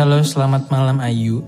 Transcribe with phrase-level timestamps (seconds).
[0.00, 1.44] halo selamat malam Ayu.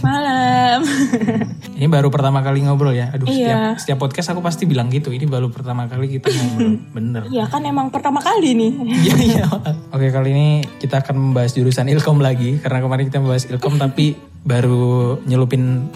[0.00, 0.80] Malam.
[1.76, 3.12] Ini baru pertama kali ngobrol ya.
[3.12, 3.76] Aduh, Iya.
[3.76, 5.12] setiap, setiap podcast aku pasti bilang gitu.
[5.12, 6.80] Ini baru pertama kali kita ngobrol.
[6.96, 7.22] Bener.
[7.28, 8.72] ya kan emang pertama kali nih.
[9.04, 9.44] Iya, iya.
[9.92, 10.48] Oke, kali ini
[10.80, 12.56] kita akan membahas jurusan Ilkom lagi.
[12.56, 14.16] Karena kemarin kita membahas Ilkom tapi
[14.48, 15.92] baru nyelupin,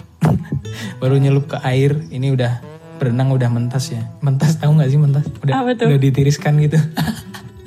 [1.01, 2.05] baru nyelup ke air.
[2.13, 2.61] Ini udah
[3.01, 4.05] berenang udah mentas ya.
[4.21, 5.25] Mentas tahu nggak sih mentas?
[5.41, 5.89] Udah, Apa tuh?
[5.89, 6.77] udah ditiriskan gitu.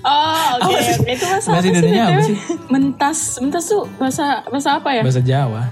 [0.08, 0.72] Oh, oke.
[0.72, 1.12] Oke.
[1.12, 1.68] Itu bahasa Bahasa apa sih?
[1.68, 2.36] Indonesianya apa sih?
[2.72, 3.18] Mentas.
[3.44, 5.02] Mentas tuh bahasa bahasa apa ya?
[5.04, 5.62] Bahasa Jawa.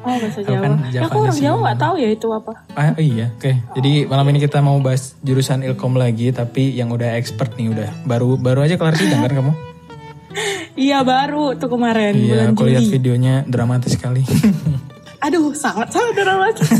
[0.00, 0.62] Oh, bahasa Jawa.
[0.62, 2.52] kan ya aku orang Jawa nggak tahu ya itu apa.
[2.78, 3.52] Ah iya, oke.
[3.74, 7.90] Jadi malam ini kita mau bahas jurusan Ilkom lagi, tapi yang udah expert nih udah.
[8.06, 9.52] Baru baru aja kelar sidang kan kamu?
[10.78, 14.22] Iya baru tuh kemarin Iya, bulan aku lihat videonya dramatis sekali.
[15.26, 16.70] Aduh, sangat sangat dramatis.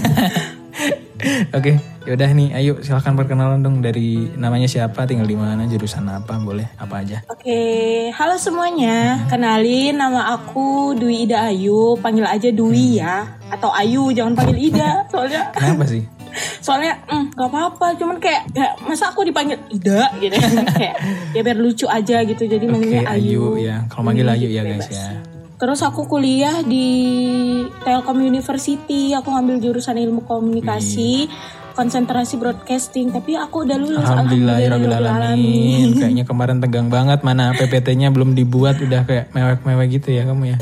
[1.59, 6.37] Oke, yaudah nih, ayo silahkan perkenalan dong dari namanya siapa, tinggal di mana, jurusan apa,
[6.37, 7.21] boleh apa aja.
[7.27, 7.61] Oke,
[8.11, 9.25] halo semuanya.
[9.27, 14.91] Kenalin nama aku Dwi Ida Ayu, panggil aja Dwi ya atau Ayu, jangan panggil Ida.
[15.13, 16.05] Soalnya Kenapa sih?
[16.63, 20.39] soalnya mm, gak apa-apa cuman kayak, kayak masa aku dipanggil Ida gitu
[20.79, 20.95] kayak
[21.35, 23.77] ya biar lucu aja gitu jadi Oke, manggilnya Ayu Ayu, ya.
[23.91, 24.95] Kalau manggil Hmm, Ayu ya guys bebas.
[24.95, 25.11] ya.
[25.59, 26.87] terus aku kuliah di
[27.83, 31.27] Telkom University aku ngambil jurusan ilmu komunikasi
[31.81, 35.97] konsentrasi broadcasting tapi aku udah lulus Alhamdulillahirobbilalamin.
[35.97, 40.57] Kayaknya kemarin tegang banget mana PPT-nya belum dibuat udah kayak mewek-mewek gitu ya kamu ya.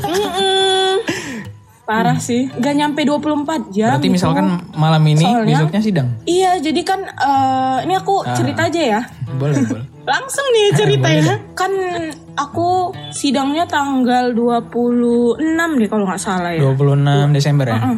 [1.83, 4.13] Parah sih gak nyampe 24 jam Berarti gitu.
[4.13, 6.07] misalkan malam ini Soalnya- besoknya sidang.
[6.23, 8.31] iya jadi kan eh, ini aku Ah.
[8.31, 9.01] cerita aja ya
[9.35, 9.83] Boleh, boleh.
[10.07, 11.33] Langsung nih cerita ya.
[11.51, 11.69] Kan
[12.35, 15.37] aku sidangnya tanggal 26
[15.75, 16.61] deh kalau nggak salah ya.
[16.63, 17.77] 26 Desember ya?
[17.77, 17.97] Heeh.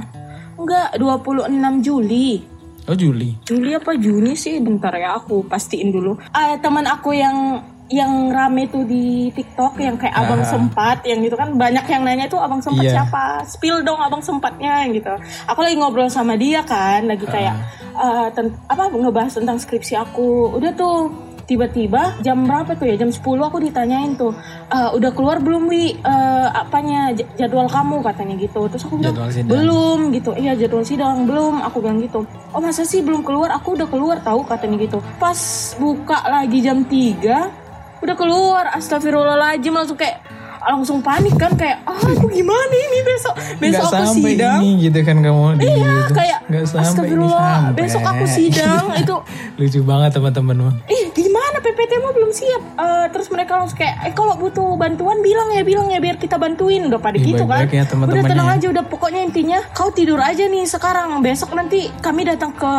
[0.56, 2.44] Enggak, 26 Juli.
[2.84, 3.38] Oh Juli.
[3.42, 4.58] Juli apa Juni sih?
[4.58, 6.18] Bentar ya aku pastiin dulu.
[6.30, 10.48] Ah, teman aku yang yang rame tuh di TikTok yang kayak abang Ah.
[10.48, 13.04] sempat yang gitu kan banyak yang nanya tuh abang sempat Iya.
[13.04, 15.12] siapa spill dong abang sempatnya gitu
[15.44, 17.52] aku lagi ngobrol sama dia kan lagi kayak
[17.92, 21.12] eh, ten- apa ngebahas tentang skripsi aku udah tuh
[21.52, 22.96] tiba-tiba jam berapa tuh ya?
[22.96, 24.32] Jam 10 aku ditanyain tuh
[24.72, 26.00] "Eh, udah keluar belum wi?
[26.00, 28.00] Eh, apanya jadwal kamu?
[28.02, 28.72] katanya gitu.
[28.72, 30.32] Terus aku bilang belum gitu.
[30.32, 32.24] Iya jadwal sidang belum aku bilang gitu.
[32.56, 33.52] Oh masa sih belum keluar?
[33.60, 35.04] Aku udah keluar tahu katanya gitu.
[35.20, 35.38] Pas
[35.76, 37.52] buka lagi jam 3
[38.00, 38.72] udah keluar.
[38.72, 40.31] Astagfirullahaladzim langsung kayak
[40.64, 45.00] langsung panik kan kayak ah aku gimana ini besok besok Nggak aku sidang ini gitu
[45.02, 46.14] kan kamu di iya gitu.
[46.14, 47.74] kayak Nggak sampai ini sampai.
[47.74, 49.16] besok aku sidang itu
[49.58, 50.74] Lucu banget teman-teman mah.
[50.86, 55.22] ih gimana PPT mah belum siap Eh, terus mereka langsung kayak eh kalau butuh bantuan
[55.22, 58.48] bilang ya bilang ya biar kita bantuin udah pada gitu kan ya teman-temannya udah tenang
[58.48, 58.56] ya.
[58.58, 62.74] aja udah pokoknya intinya kau tidur aja nih sekarang besok nanti kami datang ke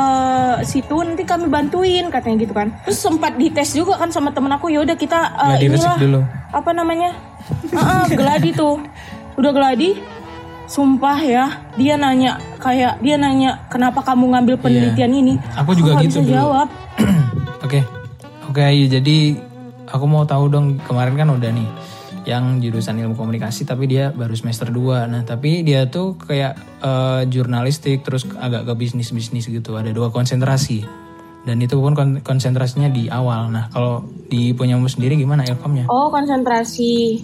[0.62, 4.68] situ nanti kami bantuin katanya gitu kan terus sempat dites juga kan sama temen aku
[4.68, 5.18] ya udah kita
[5.56, 6.20] diresik inilah dulu.
[6.50, 7.10] apa namanya
[7.72, 8.76] Heeh, geladi tuh
[9.34, 9.96] udah geladi
[10.64, 11.44] sumpah ya
[11.74, 16.22] dia nanya kayak dia nanya kenapa kamu ngambil penelitian ini Aku juga nggak gitu bisa
[16.22, 16.32] dulu.
[16.32, 16.68] jawab
[17.64, 17.80] Oke.
[18.44, 19.38] Oke Ayu, jadi
[19.86, 21.68] aku mau tahu dong kemarin kan udah nih
[22.22, 25.08] yang jurusan ilmu komunikasi tapi dia baru semester 2.
[25.08, 29.74] Nah, tapi dia tuh kayak eh, jurnalistik terus agak ke bisnis-bisnis gitu.
[29.74, 30.84] Ada dua konsentrasi.
[31.42, 33.48] Dan itu pun kon- konsentrasinya di awal.
[33.48, 35.88] Nah, kalau di punyamu sendiri gimana ilkomnya?
[35.88, 37.18] Oh konsentrasi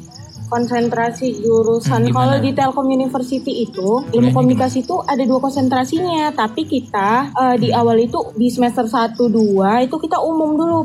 [0.48, 2.42] konsentrasi jurusan Hmm, kalau gimana?
[2.42, 7.78] di Telkom University itu ilmu komunikasi itu ada dua konsentrasinya tapi kita eh, di Hmm.
[7.78, 10.78] awal itu di semester 1 2 itu kita umum dulu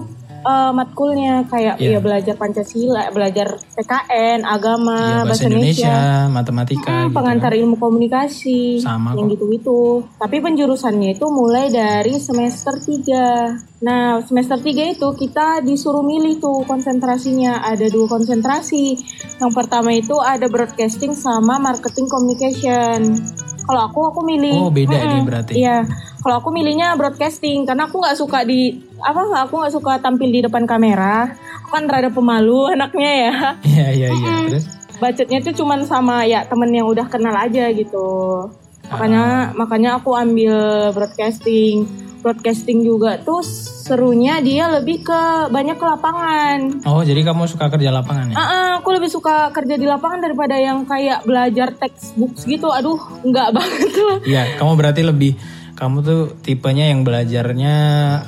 [0.43, 1.95] eh, matkulnya kayak Iya.
[1.95, 7.15] ya belajar Pancasila, belajar PKN, agama, Iya, bahasa Indonesia, matematika Hmm, gitu.
[7.15, 10.03] pengantar ilmu komunikasi Sama yang gitu-gitu.
[10.15, 13.55] Tapi penjurusannya itu mulai dari semester 3.
[13.79, 17.63] Nah, semester 3 itu kita disuruh milih tuh konsentrasinya.
[17.63, 18.95] Ada dua konsentrasi.
[19.37, 23.19] Yang pertama itu ada broadcasting sama marketing communication.
[23.61, 25.09] Kalau aku aku milih Oh, beda Mm-mm.
[25.09, 25.53] nih berarti.
[25.57, 25.77] Iya.
[26.23, 30.39] Kalau aku milihnya broadcasting karena aku nggak suka di apa aku nggak suka tampil di
[30.39, 31.35] depan kamera.
[31.59, 33.35] Aku kan rada pemalu anaknya ya.
[33.59, 34.31] Iya, iya, iya.
[34.47, 34.65] Terus?
[35.03, 38.47] Budgetnya tuh cuman sama ya temen yang udah kenal aja gitu.
[38.87, 40.55] Makanya makanya aku ambil
[40.95, 41.83] broadcasting.
[42.23, 43.43] Broadcasting juga tuh
[43.83, 45.21] serunya dia lebih ke
[45.51, 46.87] banyak ke lapangan.
[46.87, 48.35] Oh, jadi kamu suka kerja lapangan ya?
[48.39, 52.71] Ah, ah, aku lebih suka kerja di lapangan daripada yang kayak belajar textbooks gitu.
[52.71, 52.95] Aduh
[53.27, 54.17] nggak banget lah.
[54.23, 55.35] Iya, kamu berarti lebih
[55.73, 57.75] kamu tuh tipenya yang belajarnya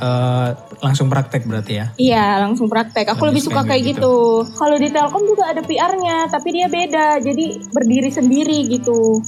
[0.01, 0.47] eh,
[0.81, 1.86] langsung praktek berarti ya?
[1.95, 3.13] Iya langsung praktek.
[3.15, 4.15] Aku Lebih lebih suka kayak kayak gitu.
[4.57, 7.21] Kalau di Telkom juga ada PR-nya, tapi dia beda.
[7.21, 9.21] Jadi berdiri sendiri gitu.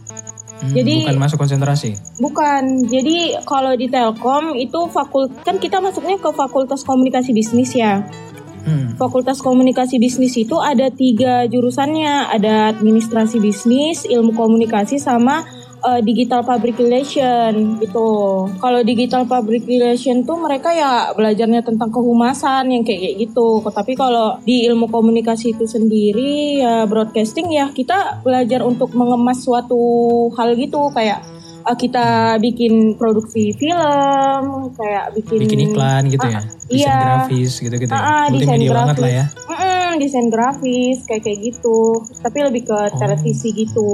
[0.58, 1.94] Hmm, Jadi- bukan masuk konsentrasi.
[2.18, 2.90] Bukan.
[2.90, 8.02] Jadi kalau di Telkom itu fakult kan kita masuknya ke Fakultas Komunikasi Bisnis ya.
[8.68, 9.00] Hmm.
[9.00, 15.48] Fakultas Komunikasi Bisnis itu ada tiga jurusannya, ada administrasi bisnis, ilmu komunikasi, sama
[15.88, 18.10] uh, digital public relation gitu.
[18.60, 23.64] Kalau digital public relation tuh mereka ya belajarnya tentang kehumasan yang kayak kayak gitu.
[23.64, 29.80] Tapi kalau di ilmu komunikasi itu sendiri ya broadcasting ya kita belajar untuk mengemas suatu
[30.36, 31.24] hal gitu kayak
[31.64, 36.42] uh, kita bikin produksi film, kayak bikin Bikin iklan gitu ya.
[36.68, 36.98] Desain iya.
[37.00, 37.96] grafis gitu-gitu ya.
[37.96, 39.04] Ah, ah, desain Multimedia banget grafis.
[39.04, 39.26] lah ya.
[39.48, 41.80] Mm-mm, desain grafis kayak kayak gitu.
[42.20, 43.92] Tapi lebih ke televisi gitu.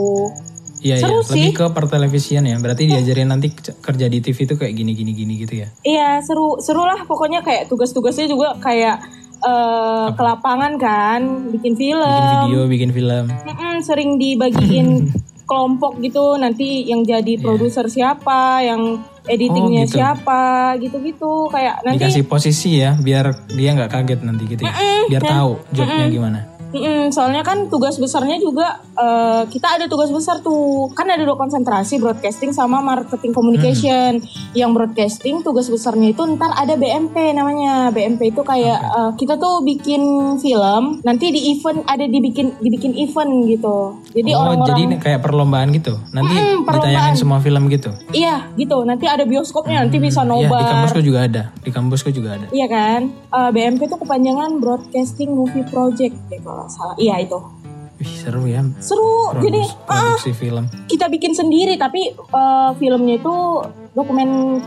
[0.83, 1.01] Iya, iya.
[1.01, 1.49] Seru Lebih sih.
[1.53, 2.59] ke pertelevisian ya.
[2.59, 5.67] Berarti diajarin nanti ke- kerja di TV itu kayak gini-gini gini gitu ya.
[5.81, 8.99] Iya seru seru lah pokoknya kayak tugas-tugasnya juga kayak
[9.39, 12.03] eh, ke lapangan kan, bikin film.
[12.03, 13.25] Bikin video, bikin film.
[13.27, 15.07] Mm-mm, sering dibagiin
[15.43, 16.35] kelompok gitu.
[16.35, 19.83] Nanti yang jadi produser siapa, yang editingnya Iya.
[19.83, 19.97] Oh, gitu.
[19.97, 20.41] siapa,
[20.79, 21.33] gitu-gitu.
[21.47, 24.73] Kayak nanti Dikasih posisi ya, biar dia nggak kaget nanti gitu ya.
[25.09, 26.39] Biar tahu jobnya gimana.
[26.73, 31.33] Mm-mm, soalnya kan tugas besarnya juga eh, kita ada tugas besar tuh kan ada dua
[31.35, 34.17] konsentrasi broadcasting sama marketing communication
[34.51, 39.61] yang broadcasting tugas besarnya itu ntar ada BMP namanya BMP itu kayak eh, kita tuh
[39.61, 40.01] bikin
[40.37, 45.69] film nanti di event ada dibikin dibikin event gitu jadi oh, orang-orang jadi kayak perlombaan
[45.71, 45.93] gitu.
[46.09, 46.89] Nanti Mm, perlombaan.
[46.89, 47.89] ditayangin semua film gitu.
[48.11, 51.43] iya gitu nanti ada bioskopnya nanti bisa Iya, di nobar kampusku juga ada.
[51.59, 52.47] Di kampusku juga ada.
[52.49, 53.01] Iya kan?
[53.11, 56.95] Eh, BMP itu kepanjangan Broadcasting Movie Project deh kalau nggak salah.
[56.95, 57.39] Iya itu.
[57.93, 58.63] Wih, seru ya.
[58.79, 59.35] Seru.
[59.37, 60.65] Jadi produksi film.
[60.87, 63.35] kita bikin sendiri tapi eh, filmnya itu
[63.91, 64.59] dokumen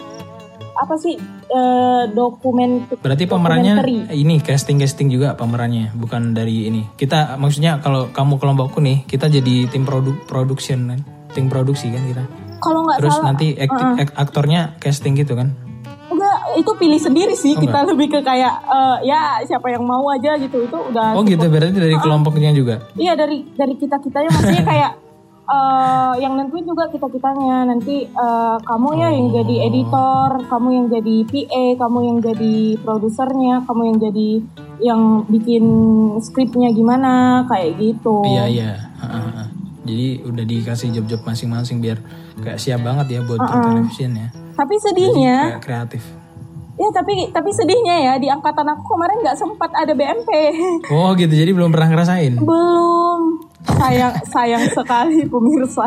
[0.77, 1.17] apa sih?
[1.47, 6.85] Eh, dokumen Berarti pemerannya ini casting-casting juga pemerannya, bukan dari ini.
[6.95, 11.01] Kita maksudnya kalau kamu kelompokku nih, kita jadi tim produk production kan.
[11.33, 12.25] Tim produksi kan kita.
[12.57, 15.55] Kalau nggak Terus salah nanti acti- ak- aktornya casting gitu kan.
[16.56, 17.53] Enggak itu pilih sendiri sih.
[17.53, 20.64] Oh, kita lebih ke kayak eh, ya siapa yang mau aja gitu.
[20.64, 22.81] Itu udah Oh gitu, berarti dari kelompoknya juga.
[22.97, 24.93] Iya dari dari kita kitanya maksudnya kayak
[25.47, 29.67] eh yang nentuin juga kita kitanya nanti eh, kamu ya yang jadi Oh.
[29.70, 34.31] editor, kamu yang jadi PA, kamu yang jadi produsernya, kamu yang jadi
[34.82, 35.00] yang
[35.31, 35.64] bikin
[36.19, 38.26] skripnya gimana kayak gitu.
[38.26, 38.70] Iya iya.
[38.99, 39.44] Ha, ha, ha.
[39.87, 42.02] Jadi udah dikasih job-job masing-masing biar
[42.43, 44.29] kayak siap banget ya buat televisian ya.
[44.35, 46.02] Tapi sedihnya, Kayak kreatif.
[46.76, 50.28] Ya tapi tapi sedihnya ya di angkatan aku kemarin nggak sempat ada BMP.
[50.94, 52.37] Oh gitu, jadi belum pernah ngerasain.
[52.37, 53.40] Belum.
[53.67, 55.84] Sayang sayang sekali pemirsa.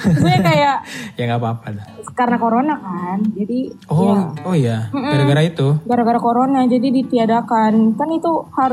[0.00, 0.76] Maksudnya kayak
[1.18, 1.86] Ya nggak apa-apa dah.
[2.10, 4.20] karena corona kan, jadi Oh, ya.
[4.42, 5.68] oh iya, gara-gara itu.
[5.82, 8.32] gara-gara corona jadi ditiadakan kan itu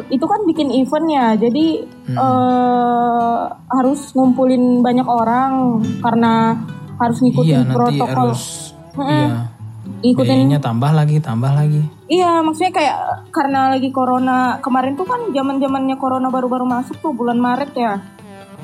[0.09, 3.37] itu kan bikin eventnya jadi eh,
[3.69, 6.59] harus ngumpulin banyak orang karena
[6.97, 8.43] harus ngikutin Iya, nanti protokol harus
[8.97, 9.27] iya.
[9.99, 11.81] Ngikutin Biayanya tambah lagi, tambah lagi.
[12.05, 12.97] iya maksudnya kayak
[13.29, 17.95] karena lagi corona kemarin tuh kan zaman zamannya corona baru-baru masuk tuh bulan Maret ya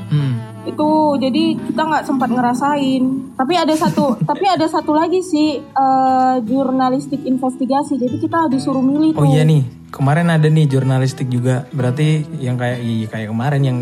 [0.03, 0.35] Hmm.
[0.63, 3.03] itu jadi kita nggak sempat ngerasain
[3.33, 9.13] tapi ada satu tapi ada satu lagi sih eh, jurnalistik investigasi jadi kita disuruh milih
[9.13, 11.65] Oh tuh iya nih, kemarin ada nih jurnalistik juga.
[11.69, 13.77] Berarti yang kayak iya, kayak kemarin yang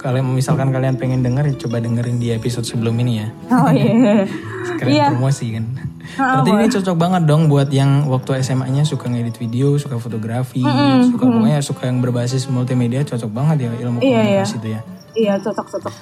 [0.00, 3.28] kalian misalkan kalian pengen denger ya coba dengerin di episode sebelum ini ya.
[3.52, 4.24] oh iya
[4.68, 5.06] Sekalian Iya.
[5.12, 5.64] promosi kan.
[6.10, 10.64] Berarti ini cocok banget dong buat yang waktu SMA-nya suka ngedit video, suka fotografi,
[11.06, 14.80] suka pokoknya suka yang berbasis multimedia cocok banget ya ilmu Iya, komunikasi itu ya.
[15.14, 15.94] Iya cocok cocok.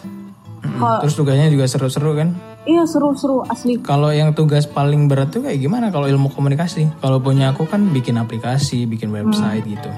[0.58, 1.00] Mm-mm.
[1.02, 2.28] Terus tugasnya juga seru-seru kan.
[2.64, 3.78] Iya seru seru asli.
[3.78, 6.88] Kalau yang tugas paling berat tuh kayak gimana kalau ilmu komunikasi?
[6.98, 9.90] Kalau punya aku kan bikin aplikasi, bikin website gitu.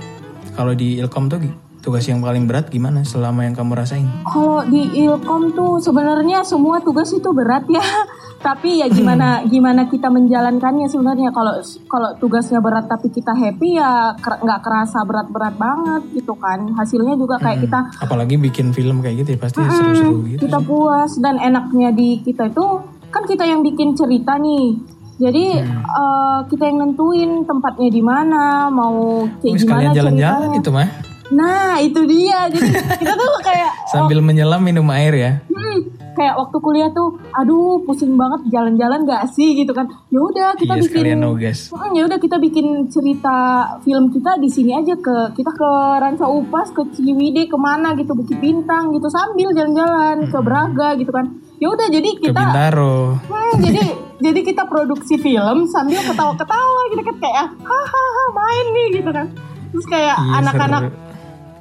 [0.53, 1.39] Kalau di Ilkom tuh
[1.81, 4.07] tugas yang paling berat gimana selama yang kamu rasain?
[4.29, 7.81] Kalau di Ilkom tuh sebenarnya semua tugas itu berat ya.
[8.41, 11.29] Tapi ya gimana gimana kita menjalankannya sebenarnya.
[11.29, 16.73] Kalau kalau tugasnya berat tapi kita happy ya ker- nggak kerasa berat-berat banget gitu kan.
[16.73, 20.49] Hasilnya juga kayak kita Apalagi bikin film kayak gitu ya pasti seru-seru gitu.
[20.49, 22.65] kita puas dan enaknya di kita itu
[23.13, 24.81] kan kita yang bikin cerita nih.
[25.21, 31.10] Jadi eh, kita yang nentuin tempatnya di mana, mau kayak Wih, gimana jalan-jalan itu mah.
[31.31, 32.47] Nah itu dia.
[32.47, 35.33] Jadi kita tuh kayak Sambil menyelam minum air ya.
[35.45, 35.79] hmm,
[36.13, 39.87] kayak waktu kuliah tuh, aduh pusing banget jalan-jalan gak sih gitu kan?
[40.09, 41.17] Ya udah kita iya bikin.
[41.17, 41.71] nugas.
[41.71, 43.37] Hmm, ya udah kita bikin cerita
[43.81, 48.11] film kita di sini aja ke kita ke Ranca Upas ke Ciwidey ke mana gitu
[48.13, 53.17] Bukit Bintang gitu sambil jalan-jalan ke Braga gitu kan ya udah jadi Ke kita Bintaro.
[53.21, 53.83] hmm, jadi
[54.19, 59.27] jadi kita produksi film sambil ketawa-ketawa gitu kan kayak hahaha main nih gitu kan
[59.69, 60.83] terus kayak Iya, anak-anak.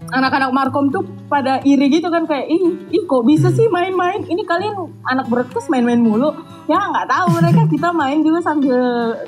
[0.10, 4.42] Anak-anak Markom tuh pada iri gitu kan kayak ih, ih kok bisa sih main-main ini
[4.46, 4.74] kalian
[5.06, 6.34] anak broadcast main-main mulu
[6.70, 8.80] ya nggak tahu mereka kita main juga sambil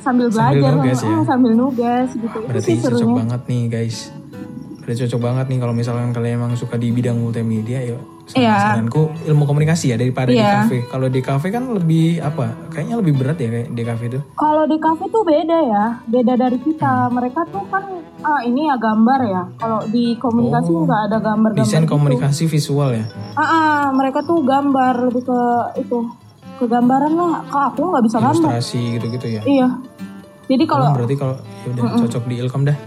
[0.01, 1.09] sambil Sambil belajar nugas ya.
[1.09, 3.97] Hmm, sambil nugas gitu itu Berarti sih cocok serunya banget nih guys.
[4.91, 7.95] Udah cocok banget nih kalau misalkan kalian emang suka di bidang multimedia ya
[8.27, 10.63] saranku ilmu komunikasi ya daripada di Iya.
[10.63, 10.83] kafe.
[10.85, 12.51] Kalau di kafe kan lebih apa?
[12.67, 14.19] Kayaknya lebih berat ya kayak di kafe itu.
[14.35, 17.07] Kalau di kafe tuh beda ya, beda dari kita.
[17.07, 17.83] Mereka tuh kan
[18.21, 19.43] ah ini ya gambar ya.
[19.57, 20.83] Kalau di komunikasi Oh.
[20.83, 21.63] nggak ada gambar-gambar.
[21.63, 21.91] Desain gitu.
[21.91, 23.05] komunikasi visual ya.
[23.33, 25.39] Ah, ah, mereka tuh gambar lebih ke
[25.77, 25.97] itu
[26.57, 27.43] ke gambaran lah.
[27.45, 28.51] Kak aku nggak bisa gambar.
[28.51, 29.41] Ilustrasi gitu-gitu ya.
[29.43, 29.67] Iya.
[30.51, 32.77] Jadi Oh, kalau berarti kalau ya udah cocok di Ilkom dah.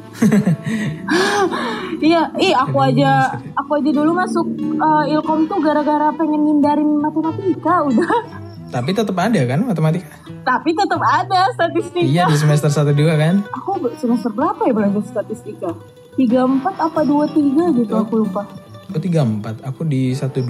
[2.04, 7.80] iya, ih aku aja aku aja dulu masuk eh, Ilkom tuh gara-gara pengen ngindarin matematika
[7.88, 8.44] udah.
[8.68, 10.12] Tapi tetap ada kan matematika?
[10.44, 12.04] Tapi tetap ada statistika.
[12.04, 13.34] Iya di semester 1 2 kan.
[13.62, 15.72] Aku semester berapa ya belajar statistika?
[16.20, 18.44] 34 apa 23 gitu aku lupa.
[18.92, 20.44] Oh 34, aku di 12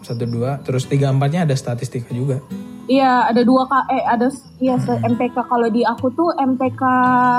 [0.00, 2.40] 12 terus 34-nya ada statistika juga.
[2.90, 4.26] Iya, ada dua K, eh ada
[4.58, 6.82] iya se- MPK kalau di aku tuh MPK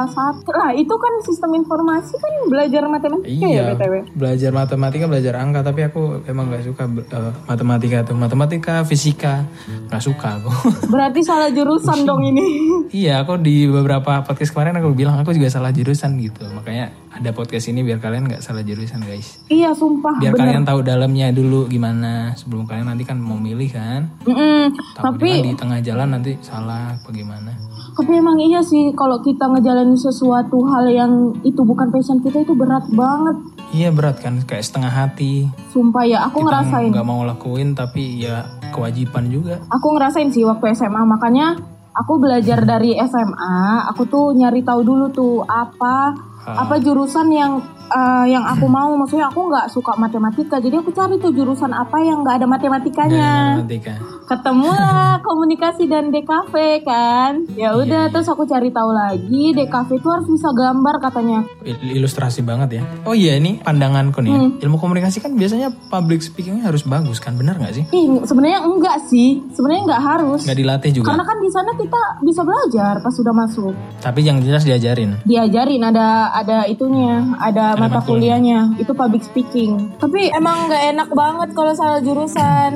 [0.08, 3.94] satu lah itu kan sistem informasi kan belajar matematika ya Iya, btw.
[4.16, 8.16] belajar matematika, belajar angka, tapi aku emang nggak suka eh, matematika tuh.
[8.16, 9.44] Matematika, fisika,
[9.92, 10.52] nggak suka aku.
[10.94, 12.48] Berarti salah jurusan dong ini.
[12.96, 16.48] iya, aku di beberapa podcast kemarin aku bilang aku juga salah jurusan gitu.
[16.48, 19.38] Makanya ada podcast ini biar kalian nggak salah jurusan guys.
[19.46, 20.18] iya sumpah.
[20.18, 24.10] Biar kalian tahu dalamnya dulu gimana sebelum kalian nanti kan mau milih kan.
[24.24, 24.74] Mm-mm.
[24.98, 27.54] Takutnya Tapi di tengah jalan nanti salah apa gimana.
[27.92, 31.12] tapi emang iya sih kalau kita ngejalanin sesuatu hal yang
[31.42, 33.36] itu bukan passion kita itu berat banget.
[33.70, 35.46] Iya berat kan, kayak setengah hati.
[35.70, 36.90] Sumpah ya, aku Kita ngerasain.
[36.90, 39.62] nggak mau lakuin tapi ya kewajiban juga.
[39.70, 41.60] Aku ngerasain sih waktu SMA makanya
[41.92, 43.60] aku belajar dari SMA.
[43.92, 46.66] Aku tuh nyari tahu dulu tuh apa Ah.
[46.66, 48.94] apa jurusan yang eh, yang aku mau.
[48.98, 50.58] Maksudnya aku nggak suka matematika.
[50.58, 53.30] Jadi aku cari tuh jurusan apa yang nggak ada matematikanya.
[53.62, 54.21] Matematika.
[54.32, 57.44] Ketemulah komunikasi dan DKV kan.
[57.52, 61.44] Ya udah Iya, terus aku cari tahu lagi DKV itu harus bisa gambar katanya.
[61.62, 62.84] Il- Ilustrasi banget ya.
[63.04, 64.32] Oh iya ini pandanganku nih.
[64.32, 64.50] Hmm.
[64.58, 67.84] Ilmu komunikasi kan biasanya public speakingnya harus bagus kan, benar nggak sih?
[67.92, 69.44] Ih sebenarnya enggak sih.
[69.52, 70.42] Sebenarnya nggak harus.
[70.48, 71.08] Nggak dilatih juga.
[71.12, 73.76] Karena kan di sana kita bisa belajar pas sudah masuk.
[74.00, 75.20] Tapi yang jelas diajarin.
[75.22, 78.38] diajarin ada ada itunya ada, mata matkulnya.
[78.38, 82.72] kuliahnya itu public speaking tapi emang nggak enak banget kalau salah jurusan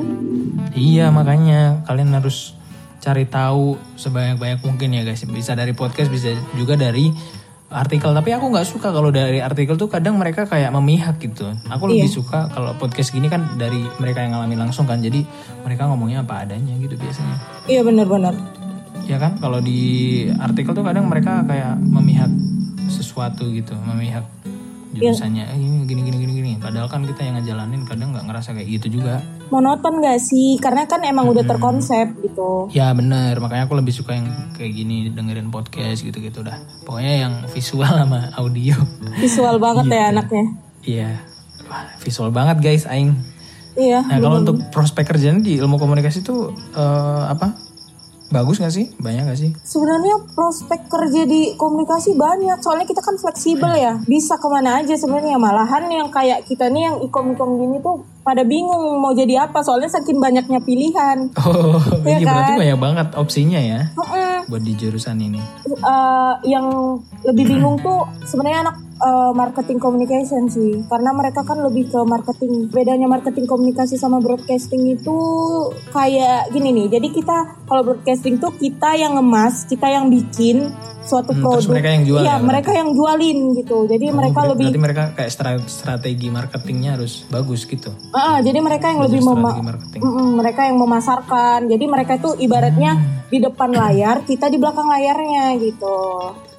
[0.72, 1.45] Iya makanya
[1.86, 2.56] kalian harus
[2.98, 5.22] cari tahu sebanyak-banyak mungkin ya guys.
[5.28, 7.14] Bisa dari podcast, bisa juga dari
[7.70, 8.10] artikel.
[8.10, 11.46] Tapi aku nggak suka kalau dari artikel tuh kadang mereka kayak memihak gitu.
[11.70, 14.98] Aku lebih suka kalau podcast gini kan dari mereka yang ngalamin langsung kan.
[15.02, 15.22] Jadi
[15.62, 17.36] mereka ngomongnya apa adanya gitu biasanya.
[17.66, 18.34] iya benar-benar
[19.06, 22.26] Ya kan kalau di artikel tuh kadang mereka kayak memihak
[22.90, 24.26] sesuatu gitu, memihak
[24.98, 26.52] jurusannya eh, ini gini gini gini gini.
[26.56, 29.20] Padahal kan kita yang ngejalanin kadang nggak ngerasa kayak gitu juga.
[29.46, 34.12] monoton gak sih karena kan emang udah terkonsep gitu Ya bener, makanya aku lebih suka
[34.12, 36.58] yang kayak gini dengerin podcast gitu-gitu dah.
[36.82, 38.74] Pokoknya yang visual sama audio.
[39.16, 39.94] visual banget Gitu.
[39.94, 40.44] ya anaknya
[40.82, 41.10] Iya,
[42.00, 43.14] visual banget guys, aing.
[43.74, 47.54] iya Nah kalau untuk prospek kerjaan di ilmu komunikasi tuh eh, apa?
[48.28, 48.90] Bagus gak sih?
[48.96, 49.50] Banyak gak sih?
[49.62, 54.94] sebenarnya prospek kerja di komunikasi banyak soalnya kita kan fleksibel ya bisa ke mana aja
[54.94, 59.60] sebenarnya malahan yang kayak kita nih yang ikom-ikom gini tuh pada bingung mau jadi apa
[59.60, 62.58] soalnya saking banyaknya pilihan Oh, Iya iya berarti kan?
[62.58, 64.46] banyak banget opsinya ya Mm-mm.
[64.46, 65.40] buat di jurusan ini.
[65.66, 66.66] eh, yang
[67.22, 70.84] lebih bingung tuh sebenarnya anak eh, marketing communication sih.
[70.84, 72.68] Karena mereka kan lebih ke marketing.
[72.68, 75.16] Bedanya marketing komunikasi sama broadcasting itu
[75.90, 76.86] kayak gini nih.
[76.90, 80.72] Jadi kita kalau broadcasting tuh kita yang ngemas kita yang bikin
[81.02, 81.70] suatu Hmm, produk.
[81.70, 83.86] mereka yang jual iya ya, mereka yang jualin gitu.
[83.86, 87.94] Jadi Oh, mereka ber- lebih Berarti mereka kayak stra- strategi marketingnya harus bagus gitu.
[88.10, 89.54] Ah, jadi mereka yang lebih mema-.
[89.94, 91.70] Mm-mm, mereka yang memasarkan.
[91.70, 95.98] Jadi mereka itu ibaratnya di depan layar kita di belakang layarnya gitu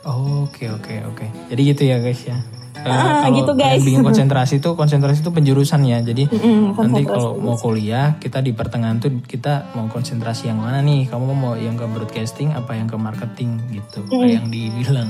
[0.07, 1.25] Oke oke oke.
[1.51, 2.39] Jadi gitu ya guys ya.
[2.87, 3.81] Ah, kalau gitu, guys.
[3.83, 5.99] bikin konsentrasi itu konsentrasi itu penjurusan ya.
[5.99, 10.79] Jadi Mm-mm, nanti kalau mau kuliah kita di pertengahan tuh kita mau konsentrasi yang mana
[10.79, 11.09] nih?
[11.11, 14.05] Kamu mau yang ke broadcasting apa yang ke marketing gitu?
[14.07, 15.09] Kayak yang dibilang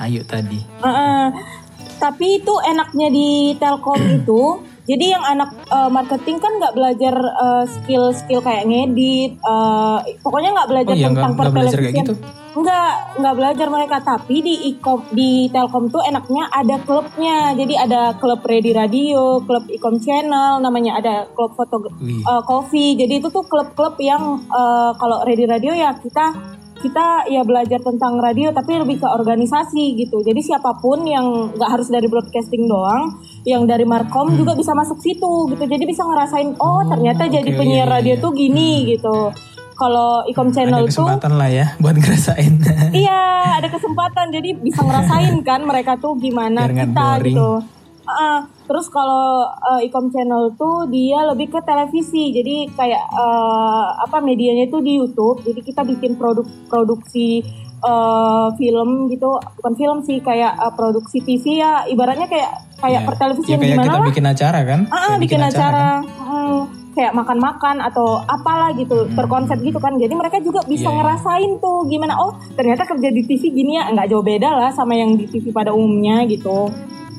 [0.00, 0.62] Ayu tadi.
[0.80, 1.26] Heeh.
[1.98, 7.64] tapi itu enaknya di Telkom itu, jadi yang anak eh, marketing kan nggak belajar eh,
[7.68, 12.14] skill-skill kayak ngedit, eh, pokoknya nggak belajar Oh iya, tentang nggak belajar kayak gitu?
[12.56, 13.96] Nggak, nggak belajar mereka.
[14.00, 17.52] Tapi di ikom di Telkom tuh enaknya ada klubnya.
[17.52, 22.24] Jadi ada klub ready radio, klub ikom channel, namanya ada klub foto Wih.
[22.24, 22.96] eh, coffee.
[22.96, 28.22] Jadi itu tuh klub-klub yang eh, kalau ready radio ya kita kita ya belajar tentang
[28.22, 30.22] radio tapi lebih ke organisasi gitu.
[30.22, 35.02] Jadi siapa pun yang nggak harus dari broadcasting doang, yang dari markom juga bisa masuk
[35.02, 35.64] situ gitu.
[35.66, 38.22] Jadi bisa ngerasain oh ternyata oke, jadi penyiar iya, radio iya.
[38.22, 39.34] tuh gini gitu.
[39.78, 42.52] Kalau ikom channel Ada tuh kesempatan lah ya buat ngerasain.
[42.90, 43.22] Iya,
[43.62, 44.26] ada kesempatan.
[44.34, 47.77] Jadi bisa ngerasain kan mereka tuh gimana Biar kita gitu.
[48.08, 52.32] Ah, terus kalau uh, Ecom Channel tuh dia lebih ke televisi.
[52.32, 55.44] Jadi kayak uh, apa medianya itu di YouTube.
[55.44, 57.44] Jadi kita bikin produk produksi
[57.84, 59.28] uh, film gitu,
[59.60, 61.84] bukan film sih kayak uh, produksi TV ya.
[61.84, 64.08] Ibaratnya kayak kayak pertelevisian Ya, kayak gimana kita lah.
[64.08, 64.80] bikin acara kan?
[64.88, 66.00] Ah, Kayak bikin, acara, kan?
[66.22, 66.58] Hmm,
[66.94, 69.98] kayak makan-makan atau apalah gitu, terkonsep gitu kan.
[69.98, 70.96] Jadi mereka juga bisa Iya, iya.
[70.96, 72.14] ngerasain tuh gimana.
[72.16, 75.50] Oh, ternyata kerja di TV gini ya, nggak jauh beda lah sama yang di TV
[75.50, 76.70] pada umumnya gitu.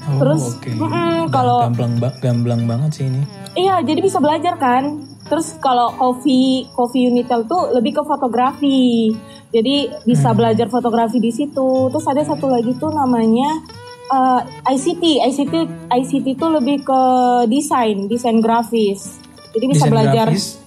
[0.09, 0.71] Oh, Terus, oke.
[0.71, 3.21] mm-mm, kalau- gamblang ba- gamblang banget sih ini.
[3.53, 4.99] Iya, jadi bisa belajar kan.
[5.23, 9.13] Terus kalau Coffee Coffee Unitel tuh lebih ke fotografi.
[9.49, 11.69] Jadi bisa belajar fotografi di situ.
[11.87, 13.61] Terus ada satu lagi tuh namanya
[14.07, 15.03] eh, ICT.
[15.21, 15.53] ICT
[15.87, 17.01] ICT tuh lebih ke
[17.45, 19.21] desain, desain grafis.
[19.49, 20.58] Jadi bisa Desain belajar grafis,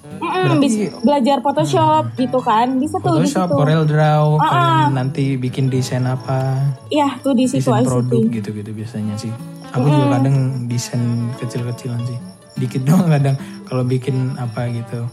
[0.58, 2.76] Bis- belajar Photoshop gitu kan.
[2.76, 3.56] Bisa tuh di Photoshop, situ.
[3.56, 6.54] Corel Draw, Ah, kalian nanti bikin desain apa?
[6.88, 9.32] Iya, tuh di situ desain produk gitu-gitu biasanya sih.
[9.72, 11.00] Aku juga kadang desain
[11.40, 12.18] kecil-kecilan sih.
[12.56, 15.08] Dikit doang kadang kalau bikin apa gitu.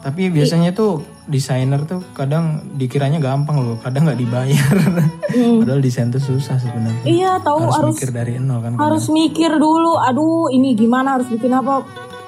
[0.00, 4.74] Tapi biasanya tuh desainer tuh kadang dikiranya gampang loh, kadang nggak dibayar.
[5.58, 7.02] Padahal desain tuh susah sebenarnya.
[7.02, 8.78] Iya, tahu harus, harus mikir dari nol kan.
[8.78, 9.98] harus mikir dulu.
[9.98, 11.82] Aduh, ini gimana harus bikin apa?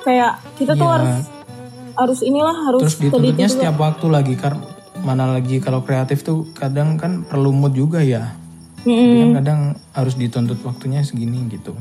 [0.09, 0.95] Kayak kita tuh Iya.
[0.97, 1.15] harus
[1.93, 3.55] harus inilah harus Terus dituntutnya juga.
[3.61, 4.65] setiap waktu lagi karena
[5.05, 8.33] mana lagi kalau kreatif tuh kadang kan perlu mood juga ya.
[8.81, 9.61] Jadi kan kadang
[9.93, 11.77] harus dituntut waktunya segini gitu.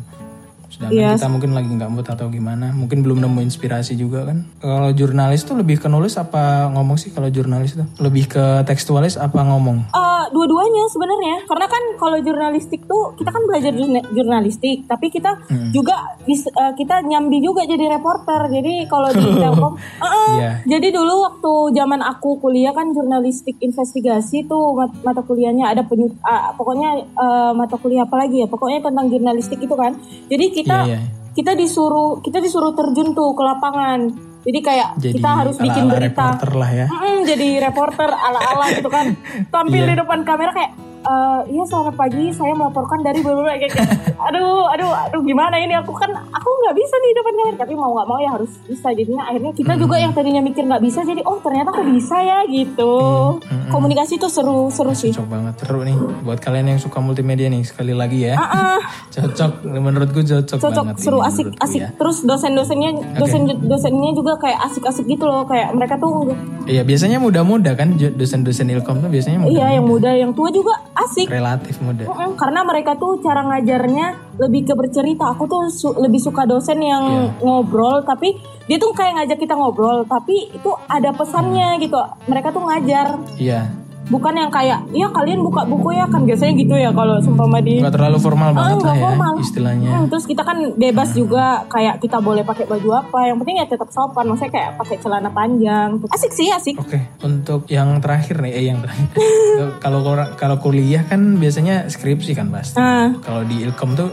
[0.67, 1.17] Sedangkan Yes.
[1.17, 4.43] kita mungkin lagi nggak mood atau gimana, mungkin belum nemu inspirasi juga kan.
[4.57, 7.87] Kalau jurnalis tuh lebih ke nulis apa ngomong sih kalau jurnalis tuh?
[7.97, 9.87] Lebih ke tekstualis apa ngomong?
[9.89, 15.39] Eh, dua-duanya sebenarnya karena kan kalau jurnalistik tuh kita kan belajar jurna- jurnalistik tapi kita
[15.47, 15.71] Hmm.
[15.71, 16.35] juga eh,
[16.73, 20.51] kita nyambi juga jadi reporter jadi kalau di Telkom eh, Iya.
[20.67, 26.11] jadi dulu waktu zaman aku kuliah kan jurnalistik investigasi tuh mat- mata kuliahnya ada penyu
[26.21, 29.95] ah, pokoknya eh, mata kuliah apa lagi ya pokoknya tentang jurnalistik itu kan
[30.27, 30.99] jadi kita Iya, iya.
[31.31, 33.99] kita disuruh kita disuruh terjun tuh ke lapangan
[34.41, 36.85] jadi kayak Jadi kita harus bikin ala-ala berita reporter lah ya.
[36.87, 39.05] Mm-mm, jadi reporter ala-ala gitu kan
[39.53, 39.89] tampil Iya.
[39.89, 40.71] di depan kamera kayak
[41.07, 43.89] "Eh, iya selamat pagi saya melaporkan dari beberapa kayak, kayak,
[44.27, 45.71] aduh aduh aduh gimana ini?
[45.79, 47.57] Aku kan aku nggak bisa di depan kamera.
[47.57, 48.91] Tapi mau nggak mau ya harus bisa.
[48.91, 52.43] Jadinya akhirnya kita juga yang tadinya mikir nggak bisa jadi oh ternyata aku bisa ya
[52.45, 52.93] gitu.
[53.39, 53.71] Mm-mm.
[53.71, 55.15] komunikasi tuh seru seru sih.
[55.15, 55.95] Cocok banget seru nih.
[56.27, 58.35] Buat kalian yang suka multimedia nih sekali lagi ya.
[58.35, 58.81] ah
[59.15, 61.81] Cocok menurutku cocok, cocok banget seru ini asik asik.
[61.81, 61.89] ya.
[61.95, 65.47] terus dosen-dosennya dosen dosennya juga kayak asik-asik gitu loh.
[65.47, 66.35] Kayak mereka tuh
[66.67, 69.55] Iya biasanya muda-muda kan dosen-dosen ilkom tuh biasanya muda.
[69.55, 72.03] iya yang muda yang tua juga asik Relatif muda.
[72.03, 74.05] Mm-mm, karena mereka tuh cara ngajarnya
[74.37, 75.29] lebih ke bercerita.
[75.29, 77.39] Aku tuh su- lebih suka dosen yang Iya.
[77.39, 78.33] ngobrol, tapi
[78.65, 81.95] dia tuh kayak ngajak kita ngobrol, tapi itu ada pesannya gitu.
[82.25, 83.76] Mereka tuh ngajar, Iya.
[84.07, 87.83] Bukan yang kayak, ya kalian buka buku ya kan biasanya gitu ya kalau sumpama di
[87.83, 89.33] Nggak terlalu formal banget nggak lah ya formal.
[89.43, 89.89] istilahnya.
[89.91, 93.65] Hmm, terus kita kan bebas juga kayak kita boleh pakai baju apa, yang penting ya
[93.67, 94.25] tetap sopan.
[94.31, 95.89] Maksudnya kayak pakai celana panjang.
[96.11, 96.75] Asik sih, asik.
[96.79, 99.07] Oke, untuk yang terakhir nih, eh yang terakhir.
[99.83, 99.99] kalau
[100.39, 102.79] kalau kuliah kan biasanya skripsi kan pasti.
[102.79, 104.09] Nah, Kalau di Ilkom tuh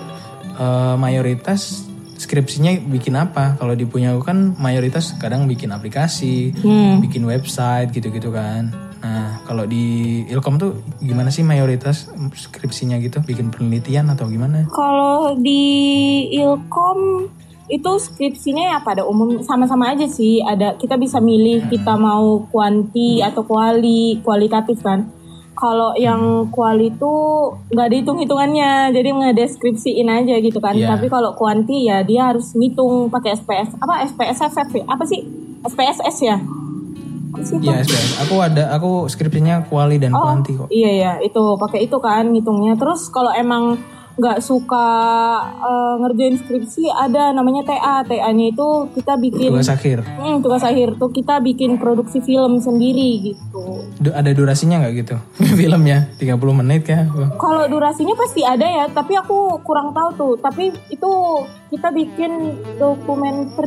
[0.59, 3.59] eh, mayoritas skripsinya bikin apa?
[3.59, 7.03] Kalau di punya aku kan mayoritas kadang bikin aplikasi, hmm.
[7.05, 8.71] bikin website gitu-gitu kan.
[9.05, 13.21] Nah, kalau di Ilkom tuh gimana sih mayoritas skripsinya gitu?
[13.21, 14.65] Bikin penelitian atau gimana?
[14.73, 15.63] Kalau di
[16.33, 17.29] Ilkom
[17.69, 20.41] itu skripsinya ya pada umum sama-sama aja sih.
[20.41, 25.09] Ada kita bisa milih kita mau kuanti atau kuali, kualitatif kan.
[25.55, 27.13] Kalau yang kuali itu
[27.71, 30.75] nggak ada hitung-hitungannya, jadi ngedeskripsiin aja gitu kan.
[30.75, 30.97] Iya.
[30.97, 34.85] Tapi kalau kuanti ya dia harus ngitung pakai SPS apa SPSFF ya?
[34.91, 35.23] Apa sih?
[35.65, 36.37] SPSS ya?
[37.35, 37.59] Apa sih?
[37.59, 38.09] Iya, SPS.
[38.23, 40.71] Aku ada aku skripsinya kuali dan kuanti kok.
[40.71, 42.79] Iya ya, itu pakai itu kan ngitungnya.
[42.79, 43.75] Terus kalau emang
[44.15, 44.87] nggak suka
[45.43, 48.07] eh, ngerjain skripsi ada namanya TA.
[48.07, 50.07] TA-nya itu kita bikin Tugas akhir.
[50.07, 53.83] Hmm, tugas akhir tuh kita bikin produksi film sendiri gitu.
[53.99, 55.17] Du- ada durasinya nggak gitu?
[55.59, 56.31] Filmnya 30
[56.63, 57.11] menit kah?
[57.35, 60.33] Kalau durasinya pasti ada ya, tapi aku kurang tahu tuh.
[60.39, 61.13] Tapi itu
[61.75, 63.67] kita bikin dokumenter.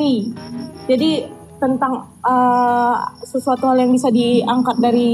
[0.88, 5.14] Jadi tentang eh, sesuatu hal yang bisa diangkat dari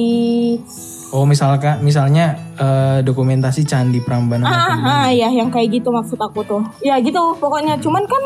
[1.14, 6.42] Oh misalkan misalnya eh, dokumentasi Candi Prambanan Ah, ah, ya yang kayak gitu maksud aku
[6.42, 6.66] tuh.
[6.82, 7.78] Ya gitu pokoknya.
[7.78, 8.24] Cuman kan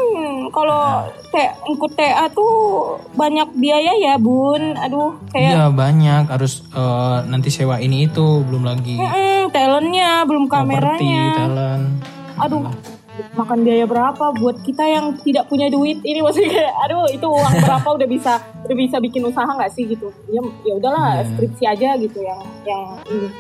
[0.50, 2.48] kalau kayak ikut TA tuh
[3.12, 4.72] banyak biaya ya bun.
[4.80, 10.48] Aduh kayak Iya banyak harus eh, nanti sewa ini itu belum lagi mm, talentnya belum
[10.48, 11.44] kameranya.
[11.44, 11.86] talent.
[12.40, 12.72] Aduh
[13.34, 16.50] makan biaya berapa buat kita yang tidak punya duit ini maksudnya
[16.80, 20.74] aduh itu uang berapa udah bisa udah bisa bikin usaha nggak sih gitu ya ya
[20.74, 21.24] udahlah Iya.
[21.28, 22.82] skripsi aja gitu yang yang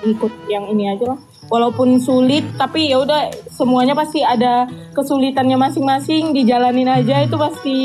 [0.04, 6.32] ikut yang ini aja lah walaupun sulit tapi ya udah semuanya pasti ada kesulitannya masing-masing
[6.32, 7.76] dijalanin aja itu pasti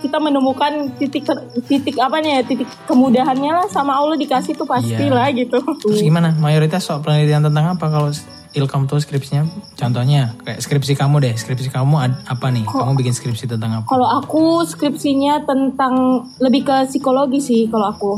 [0.00, 1.24] kita menemukan titik
[1.64, 5.10] titik apanya ya titik kemudahannya lah sama Allah dikasih tuh pasti Iya.
[5.10, 6.34] lah gitu Terus gimana?
[6.34, 8.10] Mayoritas soal penelitian tentang apa kalau
[8.54, 9.44] ilkom tuh skripsinya?
[9.74, 11.34] Contohnya kayak skripsi kamu deh.
[11.34, 12.64] Skripsi kamu ad- apa nih?
[12.64, 13.86] Kamu bikin skripsi tentang apa?
[13.86, 15.94] Kalau aku skripsinya tentang
[16.38, 18.10] lebih ke psikologi sih kalau aku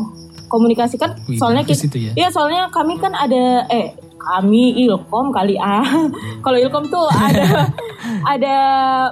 [0.47, 2.13] komunikasi kan Wih, soalnya kita, itu ya.
[2.15, 5.87] Iya soalnya kami kan ada eh kami ilkom kali ah
[6.41, 7.71] kalau ilkom tuh ada
[8.35, 8.57] ada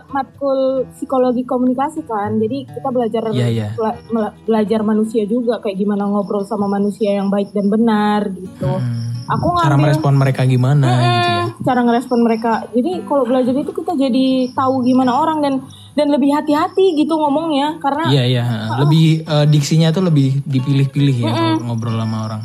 [0.08, 3.68] matkul psikologi komunikasi kan jadi kita belajar Iya, iya.
[3.72, 8.66] bela- mela- belajar manusia juga kayak gimana ngobrol sama manusia yang baik dan benar gitu
[8.66, 11.44] Hmm, aku cara ngambil merespon mereka gimana gitu ya?
[11.64, 12.52] Cara ngerespon mereka.
[12.70, 15.54] Jadi kalau belajar itu kita jadi tahu gimana orang dan
[15.94, 18.44] dan lebih hati-hati gitu ngomongnya karena Iya iya.
[18.82, 22.42] Lebih eh, diksinya tuh lebih dipilih-pilih ya kalau ngobrol sama orang.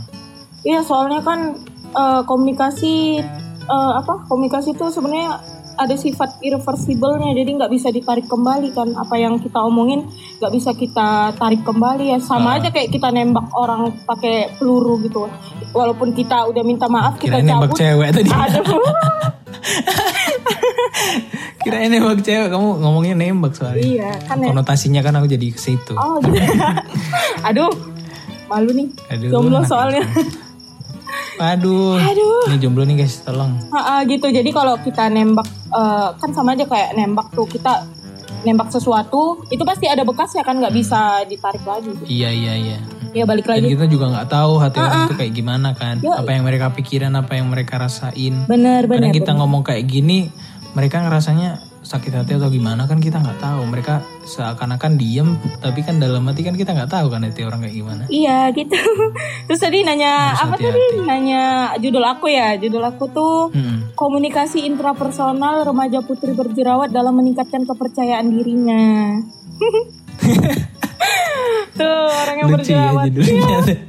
[0.61, 1.55] iya soalnya kan
[1.91, 3.23] eh, komunikasi
[3.65, 5.39] eh, apa komunikasi itu sebenarnya
[5.79, 10.03] ada sifat irreversible-nya jadi nggak bisa ditarik kembali kan apa yang kita omongin
[10.43, 15.31] nggak bisa kita tarik kembali ya sama aja kayak kita nembak orang pakai peluru gitu
[15.71, 18.29] walaupun kita udah minta maaf kita Kirain nembak cabut cewek tadi.
[18.29, 18.83] aduh
[21.63, 22.49] Kirain nembak cewek.
[22.51, 23.83] Kamu ngomongnya nembak soalnya.
[23.83, 25.93] iya kan ya Konotasinya kan aku jadi ke situ.
[25.95, 26.39] Oh gitu.
[27.51, 27.71] Aduh,
[28.47, 28.87] malu nih.
[29.11, 30.03] Aduh, Jomblo soalnya.
[31.39, 31.95] Aduh.
[31.95, 32.51] Aduh.
[32.51, 33.55] Ini jomblo nih guys, tolong.
[33.71, 34.27] Ha, gitu.
[34.27, 37.87] Jadi kalau kita nembak eh, kan sama aja kayak nembak tuh kita
[38.43, 41.91] nembak sesuatu itu pasti ada bekasnya kan nggak bisa ditarik lagi.
[42.07, 42.77] Iya iya iya.
[43.09, 43.73] Ya balik Dan lagi.
[43.73, 45.95] kita juga nggak tahu hati orang itu kayak gimana kan.
[45.97, 46.13] Yo.
[46.13, 48.45] Apa yang mereka pikiran, apa yang mereka rasain.
[48.45, 49.09] Bener bener.
[49.09, 50.29] kita ngomong kayak gini,
[50.77, 51.57] mereka ngerasanya
[51.89, 53.65] sakit hati atau gimana kan kita nggak tahu.
[53.65, 57.73] Mereka seakan-akan diem, tapi kan dalam hati kan kita nggak tahu kan hati orang kayak
[57.75, 58.03] gimana.
[58.05, 58.77] Iya gitu.
[59.49, 60.77] Terus tadi nanya Harus apa hati-hati.
[60.77, 61.01] tadi?
[61.03, 61.43] Nanya
[61.75, 62.53] judul aku ya.
[62.55, 63.97] Judul aku tuh Mm-mm.
[63.97, 69.17] komunikasi intrapersonal remaja putri berjerawat dalam meningkatkan kepercayaan dirinya.
[71.73, 73.05] tuh orang yang Lucu ya berjerawat.
[73.09, 73.88] judulnya.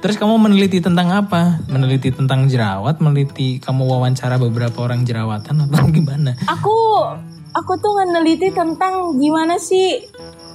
[0.00, 1.60] Terus kamu meneliti tentang apa?
[1.68, 6.32] Meneliti tentang jerawat, meneliti kamu wawancara beberapa orang jerawatan atau gimana?
[6.48, 6.72] aku
[7.50, 10.00] aku tuh meneliti tentang gimana sih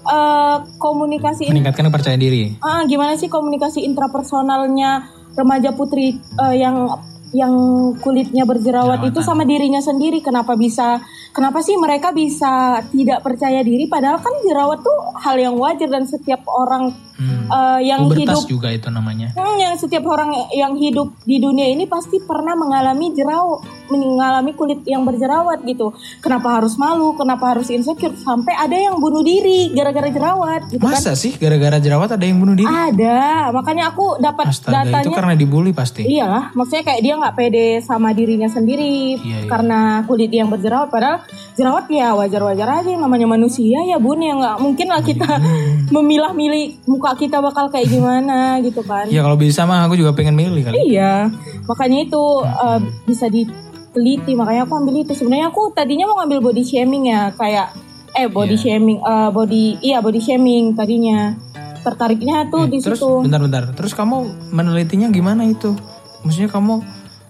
[0.01, 2.57] eh, komunikasi in- Meningkatkan kepercayaan diri.
[2.59, 5.05] ah, gimana sih komunikasi intrapersonalnya
[5.35, 6.89] remaja putri eh, yang
[7.35, 7.51] yang
[7.99, 11.03] kulitnya berjerawat itu sama dirinya sendiri kenapa bisa
[11.35, 16.07] kenapa sih mereka bisa tidak percaya diri padahal kan jerawat tuh hal yang wajar dan
[16.07, 17.47] setiap orang Hmm.
[17.47, 19.31] eh, yang hidup Pubertas juga itu namanya.
[19.33, 24.83] Hmm, yang setiap orang yang hidup di dunia ini pasti pernah mengalami jerawat, mengalami kulit
[24.83, 25.95] yang berjerawat gitu.
[26.19, 27.15] Kenapa harus malu?
[27.15, 28.11] Kenapa harus insecure?
[28.15, 30.91] Sampai ada yang bunuh diri gara-gara jerawat gitu kan?
[30.91, 32.67] Masa sih gara-gara jerawat ada yang bunuh diri?
[32.67, 34.99] Ada, makanya aku dapat datanya.
[34.99, 36.03] itu karena dibully pasti.
[36.03, 39.47] Iyalah, maksudnya kayak dia nggak pede sama dirinya sendiri Iya, iya.
[39.47, 40.91] karena kulit yang berjerawat.
[40.91, 41.23] Padahal
[41.55, 45.85] jerawat ya wajar-wajar aja, namanya manusia ya bun ya nggak mungkin lah kita Hmm.
[45.95, 49.05] memilah-milih muka kita bakal kayak gimana gitu kan.
[49.05, 50.81] Ya kalau bisa mah aku juga pengen milih kali.
[50.89, 51.29] Iya,
[51.69, 54.33] makanya itu uh, bisa diteliti.
[54.33, 55.13] Makanya aku ambil itu.
[55.13, 57.69] Sebenarnya aku tadinya mau ngambil body shaming ya, kayak
[58.15, 58.63] eh body Iya.
[58.79, 61.37] shaming, uh, body iya body shaming tadinya.
[61.83, 63.21] Tertariknya tuh di Eh, Terus situ.
[63.21, 63.77] bentar-bentar.
[63.77, 65.77] Terus kamu menelitinya gimana itu?
[66.25, 66.81] Maksudnya kamu